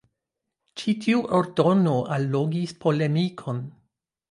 [0.81, 3.65] Ĉi tiu ordono allogis polemikon.